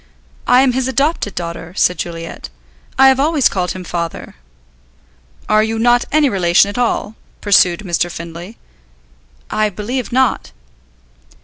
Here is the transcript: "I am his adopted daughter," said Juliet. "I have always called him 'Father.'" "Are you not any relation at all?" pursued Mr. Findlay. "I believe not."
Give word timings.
"I 0.47 0.61
am 0.63 0.71
his 0.73 0.87
adopted 0.87 1.35
daughter," 1.35 1.75
said 1.77 1.99
Juliet. 1.99 2.49
"I 2.97 3.07
have 3.09 3.19
always 3.19 3.47
called 3.47 3.73
him 3.73 3.83
'Father.'" 3.83 4.33
"Are 5.47 5.61
you 5.61 5.77
not 5.77 6.05
any 6.11 6.27
relation 6.27 6.69
at 6.69 6.77
all?" 6.79 7.15
pursued 7.39 7.81
Mr. 7.81 8.09
Findlay. 8.09 8.57
"I 9.51 9.69
believe 9.69 10.11
not." 10.11 10.53